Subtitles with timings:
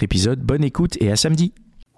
[0.00, 0.40] épisode.
[0.40, 1.52] Bonne écoute et à samedi.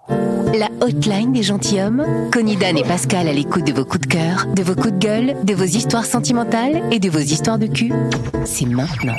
[0.09, 2.03] La hotline des gentilshommes.
[2.31, 4.99] Connie Dan et Pascal à l'écoute de vos coups de cœur, de vos coups de
[4.99, 7.91] gueule, de vos histoires sentimentales et de vos histoires de cul.
[8.45, 9.15] C'est maintenant.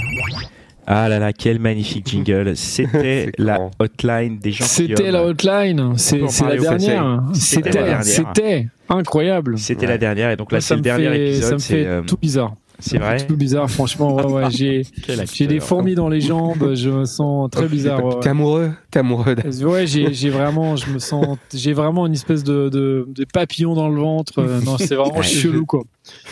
[0.87, 2.57] Ah là là, quel magnifique jingle.
[2.57, 3.71] C'était la grand.
[3.81, 4.65] hotline des gens.
[4.65, 7.23] C'était la hotline, c'est la dernière.
[7.35, 8.05] C'était la C'était, dernière.
[8.05, 9.59] c'était incroyable.
[9.59, 9.93] C'était Ouais.
[9.93, 11.49] la dernière et donc là c'est ça le me dernier fait- épisode.
[11.49, 12.55] Ça me fait euh, tout bizarre.
[12.79, 13.25] C'est vrai.
[13.27, 14.15] Tout bizarre, franchement.
[14.17, 14.83] Ouais, ouais, j'ai,
[15.33, 16.75] j'ai des fourmis dans les jambes.
[16.75, 18.05] Je me sens très bizarre.
[18.05, 22.13] ouais, T'es amoureux T'es amoureux Ouais, j'ai, j'ai vraiment, je me sens, j'ai vraiment une
[22.13, 24.41] espèce de, de, de papillon dans le ventre.
[24.41, 25.23] Euh, Non, c'est vraiment Ouais.
[25.23, 25.83] chelou, quoi.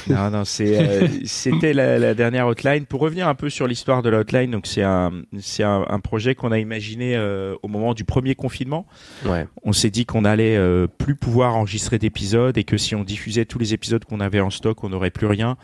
[0.09, 2.85] Non, non, c'est, euh, c'était la, la dernière hotline.
[2.87, 5.99] Pour revenir un peu sur l'histoire de la hotline, donc c'est un, c'est un, un
[5.99, 8.87] projet qu'on a imaginé euh, au moment du premier confinement.
[9.27, 9.47] Ouais.
[9.65, 13.47] On s'est dit qu'on allait euh, plus pouvoir enregistrer d'épisodes et que si on diffusait
[13.47, 15.57] tous les épisodes qu'on avait en stock, on n'aurait plus rien.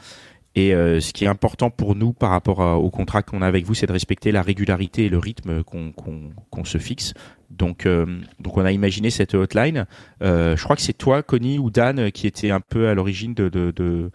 [0.56, 3.64] Et euh, ce qui est important pour nous par rapport au contrat qu'on a avec
[3.64, 7.14] vous, c'est de respecter la régularité et le rythme qu'on se fixe.
[7.50, 9.86] Donc, euh, donc on a imaginé cette hotline.
[10.22, 13.34] Euh, je crois que c'est toi, Connie ou Dan, qui était un peu à l'origine
[13.34, 14.10] de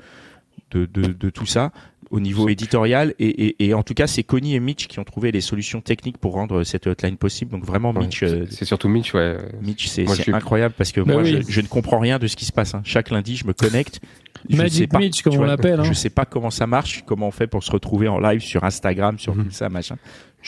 [1.29, 1.71] tout ça
[2.15, 3.13] au niveau éditorial.
[3.19, 5.81] Et, et, et en tout cas, c'est Connie et Mitch qui ont trouvé les solutions
[5.81, 7.51] techniques pour rendre cette hotline possible.
[7.51, 9.37] Donc vraiment, Ouais, Mitch, euh, c'est- surtout Mitch, ouais.
[9.61, 11.41] Mitch, c'est suis- incroyable parce que Bah moi, oui.
[11.47, 12.73] je, je ne comprends rien de ce qui se passe.
[12.73, 12.81] hein.
[12.83, 13.99] Chaque lundi, je me connecte.
[14.49, 15.83] Je Magic sais pas, Mitch, comme tu on l'appelle, hein.
[15.83, 18.63] Je sais pas comment ça marche, comment on fait pour se retrouver en live sur
[18.63, 19.45] Instagram, sur Mhm.
[19.45, 19.95] tout ça, machin.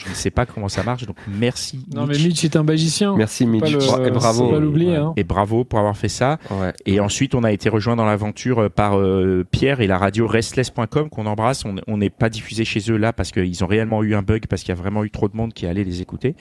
[0.04, 1.84] Je ne sais pas comment ça marche, donc merci.
[1.92, 2.44] Non, mais Mitch.
[2.44, 3.16] Est un magicien.
[3.16, 3.62] Merci Mitch.
[3.62, 4.48] pas le- Bra- et bravo.
[4.48, 4.96] pas l'oublier, Ouais.
[4.96, 5.12] hein.
[5.16, 6.38] Et bravo pour avoir fait ça.
[6.52, 6.72] Ouais.
[6.86, 10.28] Et ensuite, on a été rejoint dans l'aventure euh, par euh, Pierre et la radio
[10.28, 11.64] restless.com qu'on embrasse.
[11.88, 14.62] On n'est pas diffusé chez eux là parce qu'ils ont réellement eu un bug parce
[14.62, 16.36] qu'il y a vraiment eu trop de monde qui allait les écouter.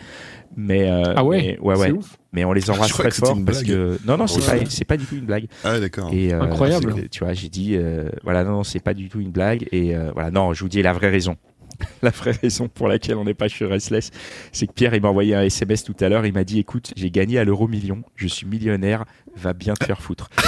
[0.56, 1.92] Mais euh, Ah ouais, mais, ouais, c'est ouais.
[1.92, 2.18] ouf.
[2.34, 4.60] Mais on les embrasse très fort parce que non non c'est Ouais.
[4.60, 5.48] pas c'est pas du tout une blague.
[5.64, 6.10] Ah ouais, d'accord.
[6.14, 7.10] Et euh, Incroyable.
[7.10, 9.96] Tu vois, j'ai dit euh, voilà non, non c'est pas du tout une blague et
[9.96, 11.36] euh, voilà non, je vous dis la vraie raison.
[12.04, 14.12] La vraie raison pour laquelle on n'est pas chez Restless,
[14.52, 16.26] c'est que Pierre il m'a envoyé un SMS tout à l'heure.
[16.26, 19.04] Il m'a dit écoute, j'ai gagné à l'euro million, je suis millionnaire,
[19.36, 20.30] va bien te faire foutre.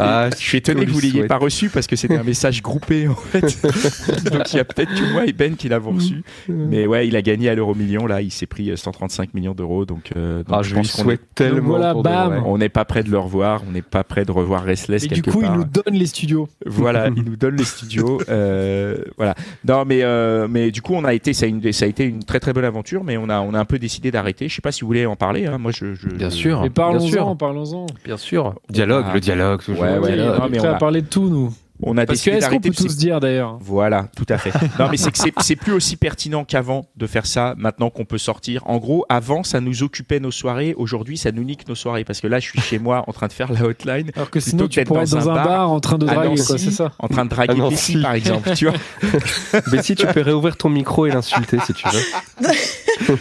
[0.00, 2.22] Ah, Je suis étonné on que vous lui l'ayez pas reçu parce que c'était un
[2.22, 3.42] message groupé en fait.
[4.30, 6.22] Donc il y a peut-être que moi et Ben qui l'avons reçu.
[6.48, 9.54] Mais ouais, il a gagné à l'euro million là, il s'est pris euh, 135 millions
[9.54, 9.84] d'euros.
[9.84, 11.68] Donc, euh, donc Ah, je lui pense qu'on souhaite tellement.
[11.68, 12.42] voilà, bam.
[12.46, 15.08] on n'est pas prêt de le revoir, on n'est pas prêt de revoir Restless Et
[15.08, 15.52] du coup, part.
[15.54, 16.48] il nous donne les studios.
[16.66, 18.20] Voilà, il nous donne les studios.
[18.28, 18.77] euh,
[19.16, 19.34] voilà.
[19.66, 22.04] Non, mais euh, mais du coup, on a été, ça a, une- ça a été
[22.04, 24.48] une très très bonne aventure, mais on a on a un peu décidé d'arrêter.
[24.48, 25.46] Je sais pas si vous voulez en parler.
[25.46, 25.58] hein.
[25.58, 26.62] Moi, je, je- Bien je- sûr.
[26.62, 27.86] Mais parlons-en, parlons-en.
[28.04, 28.54] Bien sûr.
[28.70, 29.14] Dialogue, Ah.
[29.14, 29.82] le dialogue, toujours.
[29.82, 30.38] Ouais, le ouais, dialogue.
[30.38, 31.52] non, on est prêt on à parler de tout, nous.
[31.80, 32.70] On a Parce décidé d'arrêter.
[32.70, 33.56] tous dire d'ailleurs?
[33.60, 34.50] Voilà, tout à fait.
[34.80, 38.18] Non, mais c'est que c'est- plus aussi pertinent qu'avant de faire ça, maintenant qu'on peut
[38.18, 38.62] sortir.
[38.66, 40.74] En gros, avant, ça nous occupait nos soirées.
[40.76, 42.04] Aujourd'hui, ça nous nique nos soirées.
[42.04, 44.40] Parce que là, je suis chez moi en train de faire la hotline, Alors que
[44.40, 46.36] sinon, que tu pourrais dans être dans un un bar bar en train de draguer,
[46.36, 46.92] c'est ça?
[46.98, 48.02] en train de draguer Ah Bessie, si.
[48.02, 48.54] par exemple.
[48.56, 48.74] Tu vois
[49.72, 52.44] Mais si tu peux réouvrir ton micro et l'insulter si tu veux.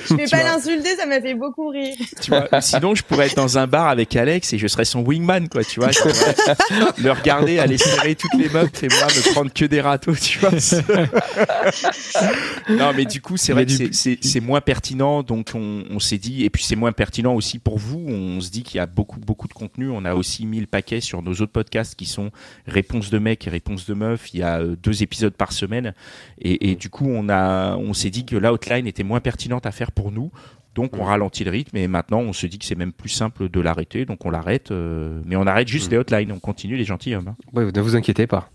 [0.09, 1.95] Je vais pas l'insulter, ça m'a fait beaucoup rire.
[2.21, 2.47] tu vois.
[2.61, 5.63] Sinon, je pourrais être dans un bar avec Alex et je serais son wingman, quoi.
[5.63, 5.99] Tu vois Je
[7.03, 10.39] le regarder, aller serrer toutes les meufs et moi me prendre que des râteaux, tu
[10.39, 10.51] vois
[12.69, 16.43] Non, mais du coup, c'est vrai que c'est- moins pertinent, donc on, on s'est dit,
[16.45, 18.05] et puis c'est moins pertinent aussi pour vous.
[18.07, 19.89] On se dit qu'il y a beaucoup beaucoup de contenu.
[19.89, 22.31] On a aussi mis le paquet sur nos autres podcasts qui sont
[22.67, 24.33] Réponse de mec et Réponse de meuf.
[24.33, 25.93] Il y a euh, deux épisodes par semaine,
[26.39, 29.65] et, et du coup, on a, on s'est dit que la outline était moins pertinente
[29.65, 30.31] à faire pour nous.
[30.77, 33.49] Donc on ralentit le rythme et maintenant on se dit que c'est même plus simple
[33.49, 34.69] de l'arrêter, donc on l'arrête.
[34.69, 37.29] euh, mais on arrête juste les hotlines, on continue les gentilshommes.
[37.29, 37.35] hein.
[37.51, 38.51] Ouais, ne vous inquiétez pas.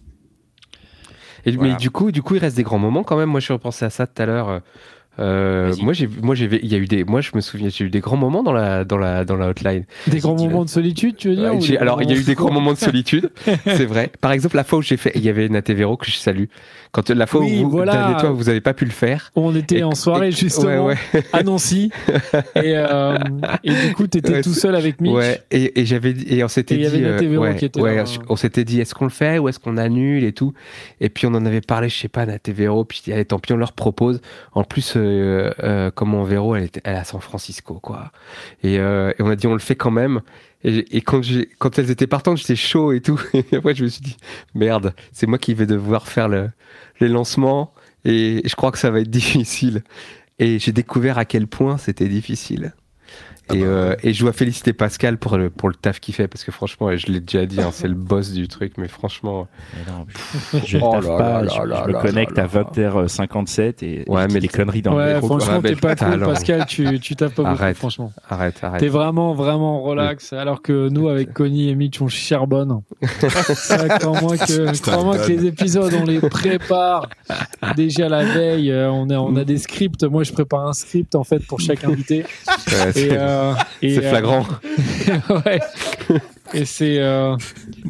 [1.45, 1.73] Et, Voilà.
[1.73, 3.29] Mais du coup, du coup, il reste des grands moments quand même.
[3.29, 4.63] Moi, je repensais à ça tout à l'heure.
[5.19, 7.85] Euh, moi, j'ai, moi, j'ai, il y a eu des, moi, je me souviens, j'ai
[7.85, 9.85] eu des grands moments dans la, dans la, dans la hotline.
[10.07, 12.35] Des grands moments de solitude, tu veux dire Ouais, alors, il y a eu des
[12.35, 13.31] grands moments- de solitude,
[13.67, 14.11] c'est vrai.
[14.21, 16.45] Par exemple, la fois où j'ai fait, il y avait Naté Véro que je salue.
[16.93, 18.17] Quand la fois Oui, où vous, voilà.
[18.21, 19.31] Toi, vous n'avez pas pu le faire.
[19.37, 21.23] On était Et- en soirée, et- justement, Ouais, ouais.
[21.33, 21.91] à Nancy.
[22.57, 23.19] et, euh,
[23.65, 25.13] et du coup, t'étais Ouais, tout seul avec Mitch.
[25.13, 27.19] Ouais, et, et j'avais et on s'était Et il y dit, euh,
[27.55, 28.05] qui était ouais, là.
[28.29, 30.53] on s'était dit, est-ce qu'on le fait ou est-ce qu'on annule et tout.
[31.01, 32.85] Et puis on en avait parlé, je sais pas, Naté Véro.
[32.85, 34.21] Puis allez, tant pis, on leur propose.
[34.55, 38.13] En plus, euh, euh, comment Véro, elle, était, est à San Francisco, quoi.
[38.63, 40.21] Et, euh, et on a dit, on le fait quand même.
[40.65, 41.21] Et, quand,
[41.79, 43.21] elles étaient partantes, j'étais chaud et tout.
[43.35, 44.17] Et après, je me suis dit,
[44.55, 46.51] merde, c'est moi qui vais devoir faire le,
[47.01, 47.75] les lancements.
[48.05, 49.83] Et je crois que ça va être difficile.
[50.39, 52.73] et j'ai découvert à quel point c'était difficile.
[53.49, 56.15] Ah Et, bah euh, et je dois féliciter Pascal pour le, pour le taf qu'il
[56.15, 58.87] fait parce que franchement, je l'ai déjà dit, hein, c'est le boss du truc, mais
[58.87, 60.07] franchement, Mais non,
[60.55, 62.49] mais je Oh taffe là pas, là je, là je me connecte à là.
[62.49, 65.27] 20h57 et, Ouais, et mais des le- conneries dans le Ouais, métro.
[65.29, 65.41] quoi.
[65.41, 66.21] franchement, t'es pas cool.
[66.21, 66.67] Pascal.
[66.67, 67.77] Tu, tu tapes pas beaucoup, Arrête.
[67.77, 68.13] franchement.
[68.31, 68.81] arrête, arrête.
[68.81, 70.33] T'es vraiment, vraiment relax.
[70.33, 72.81] Alors que nous, avec Connie et Mitch, on charbonne.
[73.03, 77.09] Crois-moi que, crois-moi que les épisodes, on les prépare
[77.77, 78.71] déjà la veille.
[78.71, 80.05] Euh, On a, on a des scripts.
[80.05, 82.25] Moi, je prépare un script, en fait, pour chaque invité.
[82.69, 84.47] Ouais, euh, c'est euh, flagrant.
[85.47, 85.61] ouais.
[86.55, 87.35] Et c'est euh,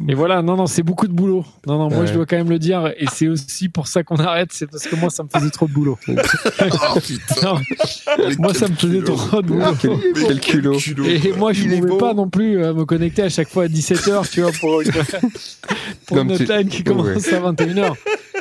[0.07, 2.07] et voilà non non c'est beaucoup de boulot non non moi Ouais.
[2.07, 4.83] je dois quand même le dire et c'est aussi pour ça qu'on arrête c'est parce
[4.87, 7.55] que moi ça me faisait trop de boulot Oh putain.
[8.39, 9.15] Moi ça me faisait culot.
[9.15, 10.77] trop de boulot Quel, quel culot.
[11.05, 13.67] et moi je est pouvais pas non plus euh, me connecter à chaque fois à
[13.67, 14.91] 17h tu vois pour une,
[16.05, 17.33] pour Non, une hotline qui commence Ouais.
[17.33, 17.93] à 21h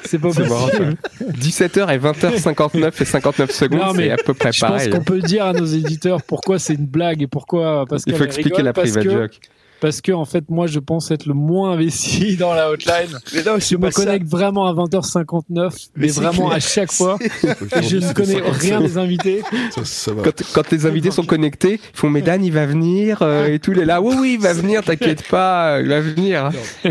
[0.05, 4.71] c'est pas possible 17h et 20h59 et 59 secondes, c'est à peu près je pense
[4.71, 4.91] pareil.
[4.91, 8.63] qu'on peut dire à nos éditeurs pourquoi c'est une blague et pourquoi Il faut expliquer
[8.63, 9.41] la private joke.
[9.83, 13.43] Parce que en fait moi je pense être le moins investi dans la hotline Mais
[13.43, 16.53] non, je me connecte vraiment à 20h59 mais, vraiment clair.
[16.53, 19.43] à chaque fois et je ne connais rien des invités
[19.75, 20.23] Ça, ça va.
[20.23, 23.59] Quand, quand les invités sont connectés, ils font Mais Dan, il va venir euh, et
[23.59, 23.73] tout.
[23.73, 24.01] Il est là.
[24.01, 26.51] Oui, oui, il va venir, t'inquiète pas, il va venir.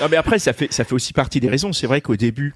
[0.00, 1.72] Non, mais après, ça fait, ça fait aussi partie des raisons.
[1.72, 2.54] C'est vrai qu'au début,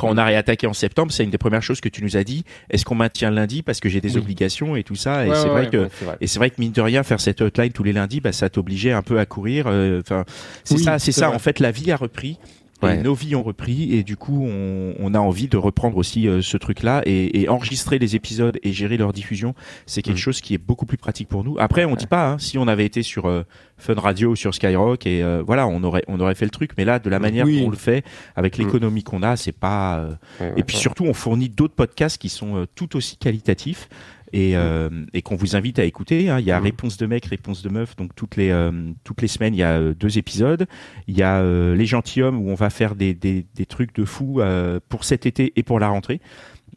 [0.00, 2.24] quand on a réattaqué en septembre, c'est une des premières choses que tu nous as
[2.24, 2.44] dit.
[2.70, 4.22] Est-ce qu'on maintient lundi parce que j'ai des Oui.
[4.22, 6.04] obligations et tout ça Et Ouais, c'est ouais, vrai ouais, que.
[6.04, 6.16] vrai.
[6.20, 8.48] Et c'est vrai que mine de rien, faire cette hotline tous les lundis, bah, ça
[8.48, 9.66] t'obligeait un peu à courir.
[9.66, 10.24] euh, Enfin,
[10.64, 11.26] c'est Oui, ça, c'est c'est ça.
[11.28, 11.36] vrai.
[11.36, 12.38] En fait, la vie a repris.
[12.82, 13.02] Et Ouais.
[13.02, 16.40] nos vies ont repris et du coup on, on a envie de reprendre aussi euh,
[16.40, 19.54] ce truc là et, et enregistrer les épisodes et gérer leur diffusion
[19.86, 20.18] c'est quelque Mm.
[20.18, 22.66] chose qui est beaucoup plus pratique pour nous après on dit pas hein, si on
[22.68, 23.42] avait été sur euh,
[23.76, 26.70] Fun Radio ou sur Skyrock et euh, voilà on aurait on aurait fait le truc
[26.78, 27.60] mais là de la manière Oui.
[27.60, 28.02] dont on le fait
[28.34, 28.62] avec Mm.
[28.62, 30.10] l'économie qu'on a c'est pas euh,
[30.40, 30.80] Ouais, et puis ouais.
[30.82, 33.88] surtout, on fournit d'autres podcasts qui sont euh, tout aussi qualitatifs
[34.32, 36.28] et, euh, et qu'on vous invite à écouter.
[36.30, 36.38] hein.
[36.38, 36.64] Il y a Mhm.
[36.64, 37.96] Réponse de mec, Réponse de meuf.
[37.96, 38.70] Donc toutes les euh,
[39.04, 40.66] toutes les semaines, il y a euh, deux épisodes.
[41.06, 41.42] Il y a
[41.74, 44.40] Les gentilshommes où on va faire des, des, des trucs de fou
[44.88, 46.20] pour cet été et pour la rentrée.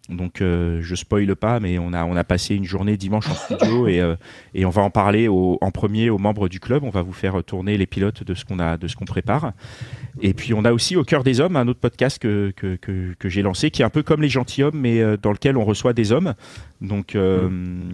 [0.09, 3.35] Donc euh, je spoile pas, mais on a on a passé une journée dimanche en
[3.35, 4.15] studio et euh,
[4.53, 6.83] et on va en parler au, en premier aux membres du club.
[6.83, 9.53] On va vous faire tourner les pilotes de ce qu'on a de ce qu'on prépare.
[10.21, 13.13] Et puis on a aussi au cœur des hommes un autre podcast que que, que,
[13.17, 15.63] que j'ai lancé qui est un peu comme les gentilshommes mais euh, dans lequel on
[15.63, 16.33] reçoit des hommes.
[16.81, 17.49] Donc euh,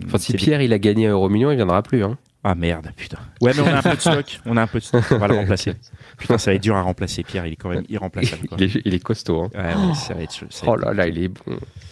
[0.07, 2.03] Enfin, si Pierre il a gagné un euro million, il viendra plus.
[2.03, 2.17] Hein.
[2.43, 3.17] Ah merde putain.
[3.41, 4.39] Ouais mais on a un peu de stock.
[4.45, 5.03] On a un peu de stock.
[5.11, 5.73] On va le remplacer.
[6.17, 7.45] Putain ça va être dur à remplacer Pierre.
[7.45, 8.47] Il est quand même irremplaçable.
[8.47, 8.57] Quoi.
[8.59, 9.43] Il est, il est costaud.
[9.43, 9.49] Hein.
[9.55, 10.31] Ouais, ouais, ça va être.
[10.49, 11.41] ça va Oh là là, il est bon.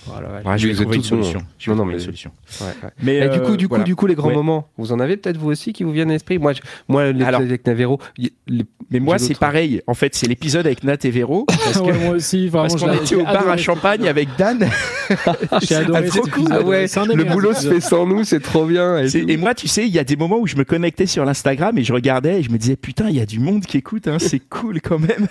[0.09, 0.41] Oh là.
[0.49, 1.41] Ouais, je vais trouver une solution.
[1.59, 2.31] Je vais Non, non, trouver une mais- solution.
[3.03, 3.83] Mais Et du euh, coup, du coup, voilà.
[3.83, 4.35] du coup, les grands Ouais.
[4.35, 6.38] moments, vous en avez peut-être vous aussi qui vous viennent à l'esprit?
[6.39, 9.81] Moi, je- moi, l'épisode avec Navero, y- les- Mais moi, c'est pareil.
[9.85, 11.45] En fait, c'est l'épisode avec Nat et Véro.
[11.47, 14.65] Parce que- Ouais, moi aussi vraiment parce qu'on était au bar à Champagne avec Dan.
[15.61, 16.47] j'ai adoré Ah, trop cool.
[16.51, 16.59] Ah
[17.13, 18.97] le boulot se fait sans nous, c'est trop bien.
[19.03, 21.77] Et moi, tu sais, il y a des moments où je me connectais sur l'Instagram
[21.77, 24.07] et je regardais et je me disais putain, il y a du monde qui écoute,
[24.07, 25.27] hein, c'est cool quand même.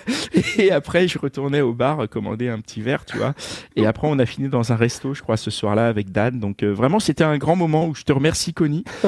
[0.57, 3.33] Et après, je retournais au bar euh, commander un petit verre, tu vois.
[3.75, 6.39] Et après, on a fini dans un resto, je crois, ce soir-là avec Dan.
[6.39, 8.83] Donc euh, vraiment, c'était un grand moment où je te remercie, Connie,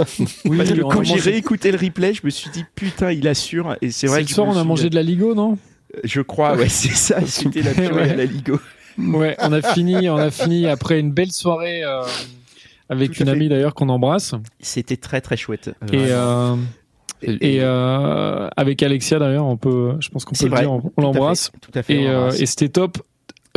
[0.46, 3.76] Oui, parce que quand j'ai réécouté le replay, je me suis dit putain, il assure.
[3.82, 5.58] Et c'est vrai le que soir on a suis- mangé de la ligo non?
[6.04, 7.20] Je crois, ouais, c'est ça.
[7.26, 8.10] C'était la purée Ouais.
[8.12, 8.60] à la Ligo.
[9.00, 12.04] Ouais, on a fini, on a fini après une belle soirée euh,
[12.90, 15.70] avec Tout une amie d'ailleurs qu'on embrasse C'était très très chouette.
[15.94, 16.56] et euh,
[17.22, 20.62] et euh, avec Alexia d'ailleurs, on peut, je pense qu'on peut le vrai.
[20.62, 21.96] dire, on, on Tout à l'embrasse fait, Tout à fait.
[21.96, 22.98] et, on euh, et c'était top.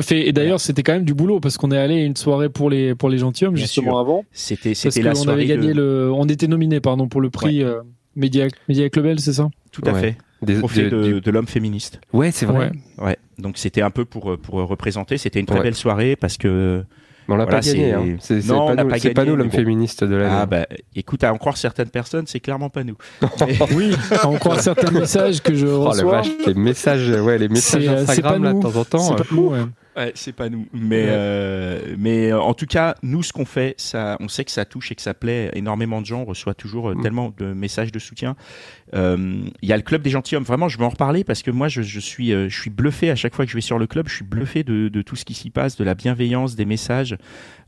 [0.00, 2.48] Fait, et d'ailleurs, c'était quand même du boulot parce qu'on est allé à une soirée
[2.48, 3.98] pour les pour les gentilshommes justement sûr.
[3.98, 7.20] avant C'était c'était la qu'on soirée avait gagné de- le, on était nominé pardon pour
[7.20, 7.82] le prix euh,
[8.16, 9.48] Média Média Clubel, c'est ça?
[9.70, 10.00] Tout à Ouais.
[10.00, 10.16] fait.
[10.42, 12.00] Des- Trophée de- de, l'homme féministe.
[12.12, 12.72] Ouais, c'est vrai.
[12.98, 13.04] Ouais.
[13.06, 13.16] Ouais.
[13.38, 15.18] Donc c'était un peu pour pour représenter.
[15.18, 15.62] C'était une très Ouais.
[15.62, 16.84] belle soirée parce que
[17.28, 17.90] Mais on l'a Voilà, pas gagné.
[17.90, 18.16] c'est- hein.
[18.20, 19.56] C'est pas, nous, pas c'est pas gagné, nous l'homme mais bon.
[19.58, 20.34] féministe de l'année.
[20.40, 22.96] ah bah écoute à en croire certaines personnes, c'est clairement pas nous.
[23.76, 26.10] Oui, on croit certains messages que je Oh la reçois.
[26.12, 28.98] vache, les messages, ouais, les messages euh, Instagram là de temps en temps.
[28.98, 29.58] C'est euh, pas nous, ouais.
[29.96, 30.66] Ouais, c'est pas nous.
[30.72, 31.08] Mais Ouais.
[31.10, 34.64] euh, mais euh, en tout cas, nous ce qu'on fait, ça, on sait que ça
[34.64, 36.22] touche et que ça plaît énormément de gens.
[36.22, 37.02] On reçoit toujours euh, Mm.
[37.02, 38.34] tellement de messages de soutien.
[38.94, 40.44] Euh, Il y a le club des gentilshommes.
[40.44, 43.10] Vraiment, je vais en reparler parce que moi, je, je suis euh, je suis bluffé
[43.10, 44.08] à chaque fois que je vais sur le club.
[44.08, 47.16] Je suis bluffé de, de tout ce qui s'y passe, de la bienveillance, des messages.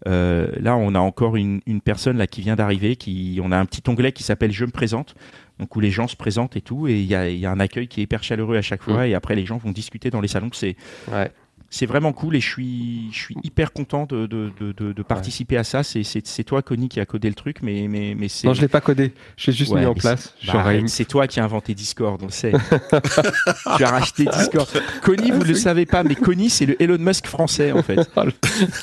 [0.07, 2.97] Euh, là, on a encore une, une personne là qui vient d'arriver.
[2.97, 5.15] Qui, on a un petit onglet qui s'appelle Je me présente.
[5.61, 7.51] Donc où les gens se présentent et tout, et il y a, il y a
[7.53, 10.11] un accueil qui est hyper chaleureux à chaque fois, et après les gens vont discuter
[10.11, 10.51] dans les salons.
[10.53, 10.75] C'est
[11.13, 11.31] Ouais.
[11.77, 15.03] C'est vraiment cool et je suis, je suis hyper content de, de, de, de- de
[15.03, 15.83] participer à ça.
[15.83, 18.47] C'est- toi, Connie, qui a codé le truc, mais, mais, mais c'est.
[18.47, 19.13] Non, je l'ai pas codé.
[19.37, 20.35] Je l'ai juste Ouais, mis en place.
[20.47, 22.53] Bah, c'est toi qui as inventé Discord, on le sait.
[23.77, 24.69] tu as racheté Discord.
[25.03, 27.99] Connie, vous ne le savez pas, mais Connie, c'est le Elon Musk français, en fait.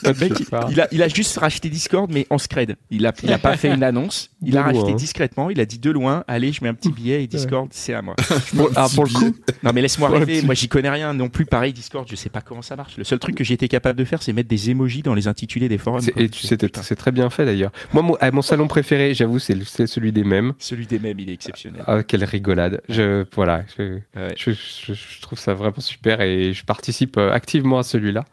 [0.03, 2.75] Le mec, il, il a, il a juste racheté Discord, mais en scred.
[2.89, 4.31] Il a, il a pas fait une annonce.
[4.41, 4.95] Il De a racheté loin.
[4.95, 5.49] discrètement.
[5.49, 8.01] Il a dit de loin, allez, je mets un petit billet et Discord, c'est à
[8.01, 8.15] moi.
[8.55, 9.33] Pour, ah, pour le coup,
[9.63, 10.41] Non, mais laisse-moi rêver.
[10.41, 11.45] Moi, j'y connais rien non plus.
[11.45, 12.80] Pareil, Discord, je sais pas comment ça marche.
[12.97, 15.27] Le seul truc que j'ai été capable de faire, c'est mettre des emojis dans les
[15.27, 16.01] intitulés des forums.
[16.01, 17.71] c'est- et tu sais, c'est très bien fait d'ailleurs.
[17.93, 19.55] Moi, mon, ah, mon salon préféré, j'avoue, c'est
[19.87, 20.53] celui des mêmes.
[20.59, 21.83] Celui des mêmes, il est exceptionnel.
[21.87, 22.81] Ah, quelle rigolade.
[22.89, 24.33] Je, voilà, je, Ouais.
[24.37, 28.25] je, je- je trouve ça vraiment super et je participe euh, activement à celui-là.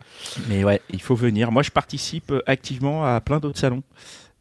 [0.49, 1.50] Mais ouais, il faut venir.
[1.52, 3.83] Moi, je participe euh, activement à plein d'autres salons.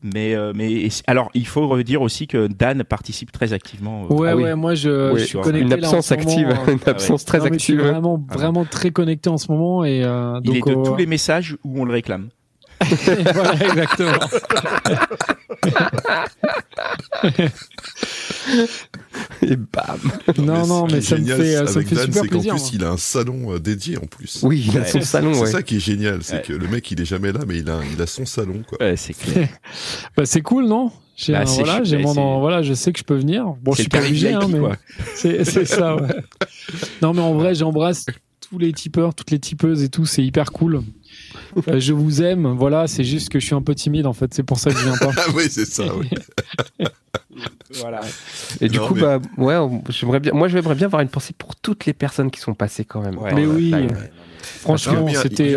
[0.04, 4.04] Mais, euh, mais alors, il faut redire aussi que Dan participe très activement.
[4.10, 4.44] euh, Ouais, Ah oui.
[4.44, 5.74] ouais, moi je, Oui, je suis une connecté.
[5.76, 7.88] Une là, en absence moment, active, une absence très non, mais je suis active.
[7.90, 10.96] vraiment, Ah vraiment très connecté en ce moment et euh, il est de euh, tous
[10.96, 12.30] les messages où on le réclame.
[13.34, 14.20] voilà, exactement.
[19.42, 20.00] Et bam.
[20.38, 22.28] non, Mais non, mais ça me génial fait, ça me avec fait Dan, super c'est
[22.30, 22.54] qu'en plaisir.
[22.56, 24.40] plus, il a un salon euh, dédié en plus.
[24.44, 25.52] Oui, il a son salon, C'est ouais.
[25.52, 26.42] ça qui est génial, c'est Ouais.
[26.44, 28.78] que le mec il est jamais là, mais il a, il a son salon quoi.
[28.82, 29.50] Ouais, c'est clair.
[30.16, 30.92] Bah, c'est cool, non?
[31.16, 33.18] J'ai Bah, voilà, chou- j'ai ouais, mon c'est- en- voilà, je sais que je peux
[33.18, 33.46] venir.
[33.64, 34.60] Bon, je suis pas obligé, hein, mais
[35.16, 35.96] c'est ça.
[35.96, 36.08] Ouais.
[37.02, 38.06] Non, mais en vrai, j'embrasse
[38.50, 40.06] tous les tipeurs, toutes les tipeuses et tout.
[40.06, 40.82] C'est hyper cool.
[41.68, 42.48] Euh, je vous aime.
[42.58, 44.34] Voilà, c'est juste que je suis un peu timide en fait.
[44.34, 45.12] C'est pour ça que je viens pas.
[45.18, 46.10] Ah oui, c'est ça, oui.
[47.82, 48.02] Voilà.
[48.62, 49.56] Et du Non, coup, mais- bah, ouais,
[49.90, 52.86] j'aimerais bien, moi, j'aimerais bien avoir une pensée pour toutes les personnes qui sont passées
[52.86, 53.18] quand même.
[53.18, 53.34] Ouais.
[53.34, 53.74] Mais oui.
[54.60, 55.14] Franchement, on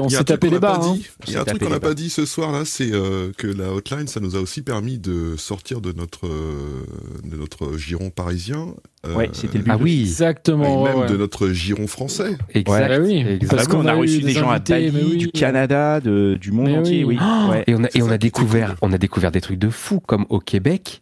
[0.09, 0.85] truc tapé les barres.
[0.85, 0.95] hein.
[0.95, 1.09] dit.
[1.27, 3.47] Il y a un truc qu'on n'a pas dit ce soir là, c'est euh, que
[3.47, 6.85] la hotline, ça nous a aussi permis de sortir de notre euh,
[7.25, 8.75] de notre giron parisien.
[9.07, 9.71] euh, Ouais, c'était le but.
[9.73, 10.83] Ah oui, et Exactement.
[10.83, 11.09] ouais, même ouais.
[11.09, 12.37] de notre giron français.
[12.55, 12.89] exact.
[12.89, 13.51] Bah oui, exact.
[13.57, 15.17] parce on a, qu'on a reçu des gens à Bali, oui.
[15.17, 17.19] du Canada, de, du monde Mais entier, oui.
[17.21, 17.51] oui.
[17.51, 17.65] Ouais.
[17.67, 20.27] Et on a, et on a découvert, on a découvert des trucs de fou, comme
[20.29, 21.01] au Québec,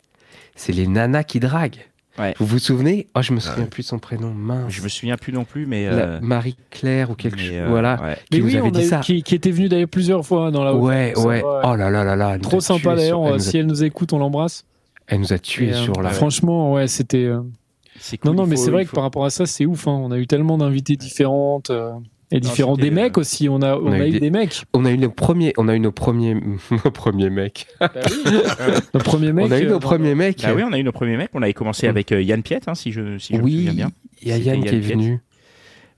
[0.57, 1.88] c'est les nanas qui draguent.
[2.19, 2.35] Ouais.
[2.39, 3.07] Vous vous souvenez?
[3.15, 3.69] Oh, je me souviens ouais.
[3.69, 4.73] plus de son prénom, mince.
[4.73, 5.87] Je me souviens plus non plus, mais.
[5.87, 7.51] Euh, Marie-Claire ou quelque chose.
[7.53, 8.01] euh, voilà.
[8.03, 8.17] ouais.
[8.17, 9.01] Qui Mais nous oui, avait dit eu- ça.
[9.01, 11.43] qui, qui était venu d'ailleurs plusieurs fois dans la Ouais, ouais.
[11.45, 12.39] Oh là là là là.
[12.39, 13.19] Trop sympa d'ailleurs.
[13.21, 14.65] sur- Elle, nous a- Si elle nous écoute, on l'embrasse.
[15.07, 16.11] elle nous a tués Et, euh, sur la.
[16.11, 17.25] Franchement, ouais, c'était.
[17.25, 19.87] euh, cool, Non, non, mais c'est vrai que par rapport à ça, c'est ouf.
[19.89, 19.93] hein.
[20.03, 21.93] On a eu tellement d'invités différentes euh,
[22.30, 22.75] et différents.
[22.75, 23.49] c'était, Des mecs euh, aussi.
[23.49, 24.62] On a, on a, eu des, mecs.
[24.75, 26.35] On a eu nos premiers, on a eu nos premiers,
[26.85, 27.66] nos premiers mecs.
[27.80, 29.47] Le premier mec.
[29.47, 30.42] on a eu euh, nos dans- premiers mecs.
[30.42, 31.30] Bah oui, on a eu nos premiers mecs.
[31.35, 31.90] On avait commencé Mm.
[31.90, 33.90] avec euh, Yann Piet, hein, si je, si je me Oui, souviens bien.
[34.23, 34.94] il y a Yann qui est Yann Piet.
[34.94, 35.18] venu.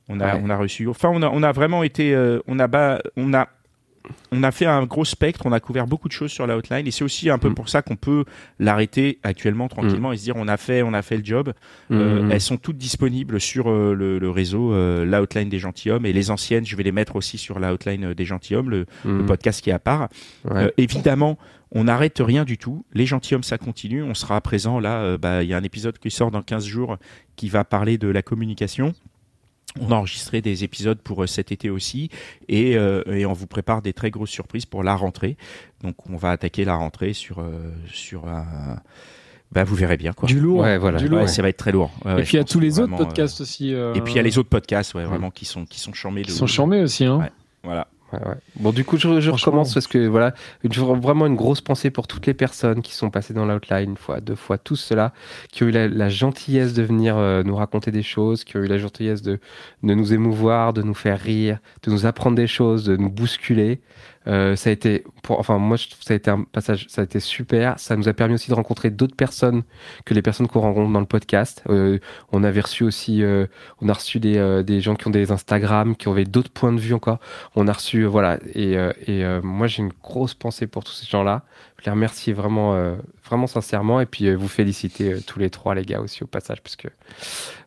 [0.09, 0.41] On a, Ouais.
[0.45, 0.89] on a reçu.
[0.89, 2.13] Enfin, on a, on a vraiment été.
[2.15, 3.49] euh, on a, ba- on a,
[4.33, 5.43] on a fait un gros spectre.
[5.45, 7.55] On a couvert beaucoup de choses sur la hotline, et c'est aussi un peu Mm.
[7.55, 8.25] pour ça qu'on peut
[8.59, 11.53] l'arrêter actuellement tranquillement et se dire on a fait, on a fait le job.
[11.91, 12.33] Euh, Mhm.
[12.33, 16.13] Elles sont toutes disponibles sur euh, le, le réseau euh, la hotline des gentilshommes et
[16.13, 16.65] les anciennes.
[16.67, 19.71] Je vais les mettre aussi sur la hotline euh, des gentilshommes, le, le podcast qui
[19.71, 20.09] est à part.
[20.45, 20.65] Ouais.
[20.65, 21.39] Euh, évidemment,
[21.73, 22.85] on n'arrête rien du tout.
[22.95, 24.03] Les gentilshommes, ça continue.
[24.03, 25.03] On sera présent là.
[25.03, 26.97] euh, bah, Il y a un épisode qui sort dans 15 jours
[27.37, 28.93] qui va parler de la communication.
[29.79, 32.11] On a enregistré des épisodes pour euh, cet été aussi
[32.49, 35.37] et, euh, et on vous prépare des très grosses surprises pour la rentrée.
[35.85, 38.81] Donc on va attaquer la rentrée sur euh, sur un...
[39.53, 40.27] Bah, vous verrez bien quoi.
[40.29, 40.61] Du lourd.
[40.61, 40.99] Ouais, voilà.
[40.99, 41.29] Du Ouais, lourd.
[41.29, 41.91] ça va être très lourd.
[42.05, 43.73] Ouais, et puis il y a tous les autres vraiment, euh, podcasts aussi.
[43.75, 45.93] euh, Et puis il y a les autres podcasts, ouais, vraiment qui sont qui sont
[45.93, 47.05] charmés de qui sont charmés aussi.
[47.05, 47.19] Hein.
[47.19, 47.31] Ouais.
[47.63, 47.87] Voilà.
[48.13, 48.35] Ouais, ouais.
[48.57, 52.09] Bon, du coup, je, je recommence parce que voilà, une- vraiment une grosse pensée pour
[52.09, 55.13] toutes les personnes qui sont passées dans l'outline, une fois, deux fois, tous ceux-là,
[55.53, 58.61] qui ont eu la, la gentillesse de venir euh, nous raconter des choses, qui ont
[58.65, 59.39] eu la gentillesse de,
[59.85, 63.81] de nous émouvoir, de nous faire rire, de nous apprendre des choses, de nous bousculer.
[64.27, 66.87] Euh, ça a été, pour, enfin, moi, je trouve que ça a été un passage,
[66.89, 67.79] ça a été super.
[67.79, 69.63] Ça nous a permis aussi de rencontrer d'autres personnes
[70.05, 71.63] que les personnes qu'on rencontre dans le podcast.
[71.69, 71.99] Euh,
[72.33, 73.47] on avait reçu aussi, euh,
[73.81, 76.81] on a reçu des, des gens qui ont des Instagram, qui avaient d'autres points de
[76.81, 77.19] vue encore.
[77.57, 81.43] On a reçu, voilà, et, et moi j'ai une grosse pensée pour tous ces gens-là.
[81.79, 86.01] Je les remercie vraiment, vraiment sincèrement, et puis vous féliciter tous les trois, les gars,
[86.01, 86.89] aussi au passage, parce que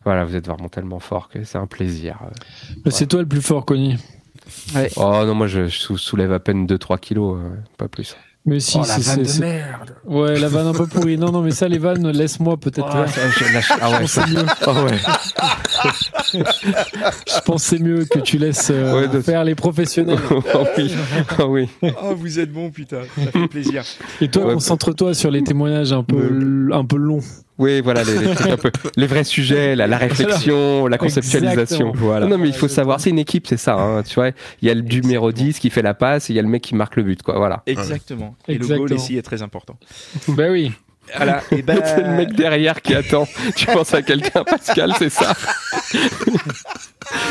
[0.04, 2.18] voilà, vous êtes vraiment tellement forts que c'est un plaisir.
[2.90, 3.64] C'est toi le plus fort,
[4.72, 4.88] Conny.
[4.96, 7.48] Oh non, moi je, sou- soulève à peine 2-3 kilos, euh,
[7.78, 8.16] pas plus.
[8.46, 11.16] Mais si, c'est- c'est- c'est- merde Ouais, la vanne un peu pourrie.
[11.16, 14.24] Non, non, mais ça, les vannes, laisse-moi peut-être ça, je lâche- ah ouais, ça-
[14.66, 14.98] ah ouais.
[16.34, 20.18] Je c'est mieux que tu laisses euh, Ouais, de- faire les professionnels.
[20.54, 20.94] oh oui,
[21.38, 21.68] oh oui.
[22.02, 23.00] Oh, vous êtes bon, putain.
[23.16, 23.82] Ça fait plaisir.
[24.20, 24.54] Et toi, Ouais.
[24.54, 27.20] concentre-toi sur les témoignages un peu, un peu longs.
[27.56, 31.92] Oui, voilà, les, les trucs un peu, les vrais sujets, la, la réflexion, la conceptualisation.
[31.94, 32.26] Voilà.
[32.26, 33.74] Non, mais il faut savoir, c'est une équipe, c'est ça.
[33.74, 34.30] hein, tu vois,
[34.60, 36.48] il y a le numéro 10 qui fait la passe et il y a le
[36.48, 37.36] mec qui marque le but, quoi.
[37.38, 37.62] Voilà.
[37.66, 38.34] Exactement.
[38.48, 39.76] Et le goal ici est très important.
[40.28, 40.72] Bah oui.
[41.16, 41.80] Voilà, et ben...
[41.84, 43.28] C'est le mec derrière qui attend.
[43.54, 45.34] Tu penses à quelqu'un, Pascal, c'est ça?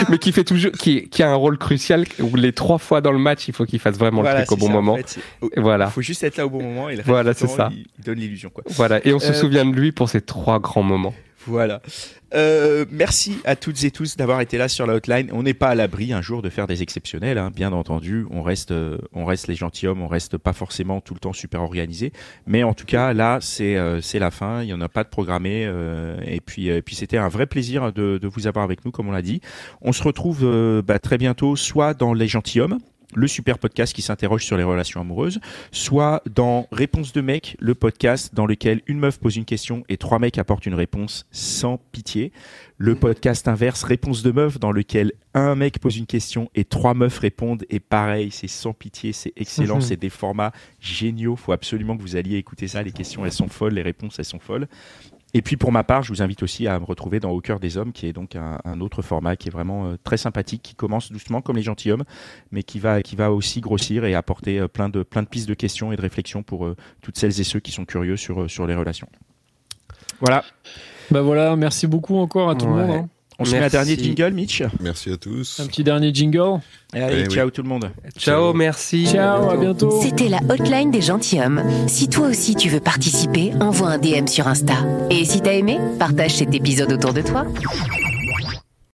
[0.10, 3.12] Mais qui fait toujours, qui, qui, a un rôle crucial où les trois fois dans
[3.12, 4.94] le match, il faut qu'il fasse vraiment voilà, le truc au bon ça, moment.
[4.94, 5.20] En fait,
[5.56, 5.86] et voilà.
[5.86, 7.70] Il faut juste être là au bon moment et voilà, c'est ça.
[7.72, 8.50] Il, il donne l'illusion.
[8.50, 8.64] Quoi.
[8.68, 11.14] Voilà, et on se Euh, souvient de lui pour ces trois grands moments.
[11.48, 11.82] Voilà.
[12.34, 15.30] Euh, merci à toutes et tous d'avoir été là sur la hotline.
[15.32, 18.26] On n'est pas à l'abri un jour de faire des exceptionnels, hein, bien entendu.
[18.32, 21.62] On reste, euh, on reste les gentilshommes, on reste pas forcément tout le temps super
[21.62, 22.12] organisé.
[22.48, 24.64] Mais en tout cas, là, c'est euh, la fin.
[24.64, 25.64] Il y en a pas de programmé.
[26.26, 29.22] et puis, puis c'était un vrai plaisir de, vous avoir avec nous, comme on l'a
[29.22, 29.42] dit.
[29.82, 32.80] On se retrouve bah, très bientôt, soit dans les gentilshommes
[33.16, 35.40] le super podcast qui s'interroge sur les relations amoureuses,
[35.72, 39.98] soit dans Réponse de mec, le podcast dans lequel une meuf pose une question et
[39.98, 42.32] trois mecs apportent une réponse sans pitié.
[42.78, 46.94] Le podcast inverse, Réponse de meuf, dans lequel un mec pose une question et trois
[46.94, 49.82] meufs répondent et pareil, c'est sans pitié, c'est excellent, Mhm.
[49.82, 51.36] c'est des formats géniaux.
[51.36, 52.84] Faut absolument que vous alliez écouter ça.
[52.84, 54.68] Les questions, elles sont folles, les réponses, elles sont folles.
[55.36, 57.60] Et puis pour ma part, je vous invite aussi à me retrouver dans Au cœur
[57.60, 60.62] des hommes, qui est donc un, un autre format qui est vraiment euh, très sympathique,
[60.62, 62.04] qui commence doucement comme les gentilshommes,
[62.52, 65.50] mais qui va, qui va aussi grossir et apporter euh, plein de, plein de pistes
[65.50, 68.50] de questions et de réflexions pour euh, toutes celles et ceux qui sont curieux sur,
[68.50, 69.08] sur les relations.
[70.20, 70.44] Voilà.
[71.12, 72.82] Bah voilà, merci beaucoup encore à tout Ouais.
[72.82, 72.92] le monde.
[73.06, 73.10] hein.
[73.44, 73.76] On se met un Merci.
[73.76, 74.64] dernier jingle, Mitch.
[74.80, 75.60] Merci à tous.
[75.60, 76.62] Un petit dernier jingle.
[76.96, 77.34] Et allez, Eh oui.
[77.36, 77.92] ciao tout le monde.
[78.18, 79.06] Ciao, merci.
[79.06, 80.00] Ciao, à bientôt.
[80.02, 81.62] C'était la hotline des gentilshommes.
[81.88, 84.76] Si toi aussi tu veux participer, envoie un DM sur Insta.
[85.10, 87.46] Et si t'as aimé, partage cet épisode autour de toi.